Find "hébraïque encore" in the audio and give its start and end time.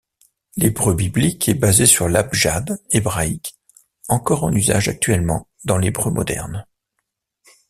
2.89-4.43